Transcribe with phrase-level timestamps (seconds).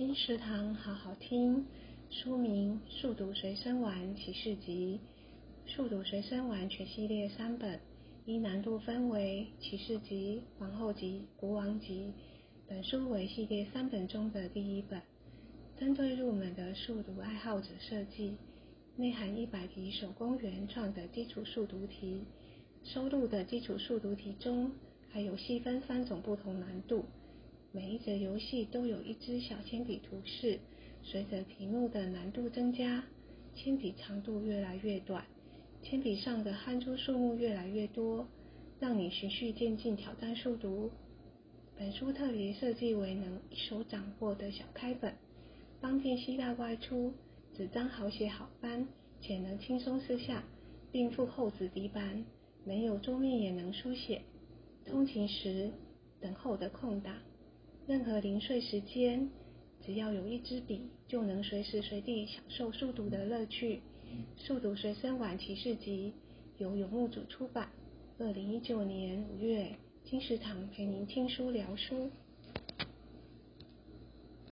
[0.00, 1.66] 金石堂好好听，
[2.08, 4.98] 书名《速读随身玩启示集》，
[5.70, 7.78] 速读随身玩全系列三本，
[8.24, 12.14] 依难度分为启示集、皇后集、国王集。
[12.66, 15.02] 本书为系列三本中的第一本，
[15.78, 18.38] 针对入门的速读爱好者设计，
[18.96, 22.24] 内含一百题手工原创的基础速读题。
[22.84, 24.72] 收录的基础速读题中，
[25.10, 27.04] 还有细分三种不同难度。
[27.72, 30.58] 每一则游戏都有一支小铅笔图示，
[31.04, 33.04] 随着题目的难度增加，
[33.54, 35.24] 铅笔长度越来越短，
[35.80, 38.26] 铅笔上的汗珠数目越来越多，
[38.80, 40.90] 让你循序渐进挑战速读。
[41.78, 45.14] 本书特别设计为能一手掌握的小开本，
[45.80, 47.12] 方便携带外出，
[47.56, 48.88] 纸张好写好翻，
[49.20, 50.42] 且能轻松撕下，
[50.90, 52.24] 并附厚纸底板，
[52.64, 54.22] 没有桌面也能书写。
[54.84, 55.70] 通勤时、
[56.20, 57.14] 等候的空档。
[57.86, 59.28] 任何零碎时间，
[59.84, 63.80] 只要有一支笔，就能随时随地享受速读的乐趣。
[64.36, 66.12] 速读随身玩启示集
[66.58, 67.70] 由游牧组出版，
[68.18, 72.10] 二零一九年五月，金石堂陪您听书聊书。